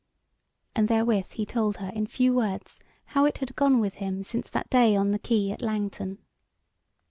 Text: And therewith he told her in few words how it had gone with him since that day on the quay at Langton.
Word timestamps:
And 0.75 0.87
therewith 0.87 1.33
he 1.33 1.45
told 1.45 1.77
her 1.77 1.89
in 1.89 2.07
few 2.07 2.33
words 2.33 2.79
how 3.13 3.25
it 3.25 3.37
had 3.37 3.55
gone 3.55 3.79
with 3.79 3.93
him 3.93 4.23
since 4.23 4.49
that 4.49 4.67
day 4.71 4.95
on 4.95 5.11
the 5.11 5.19
quay 5.19 5.51
at 5.51 5.61
Langton. 5.61 6.17